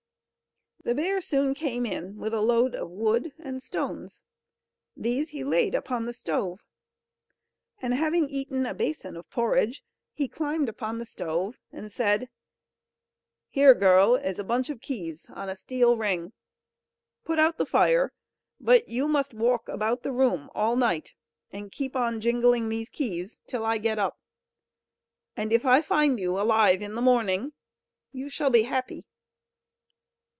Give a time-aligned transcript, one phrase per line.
[0.83, 4.23] The bear soon came in, with a load of wood and stones;
[4.97, 6.65] these he laid upon the stove,
[7.79, 12.29] and having eaten a basin of porridge, he climbed upon the stove, and said:
[13.51, 16.33] "Here, girl, is a bunch of keys on a steel ring.
[17.25, 18.11] Put out the fire;
[18.59, 21.13] but you must walk about the room all night,
[21.51, 24.17] and keep on jingling these keys, till I get up;
[25.37, 27.53] and if I find you alive in the morning
[28.11, 29.05] you shall be happy."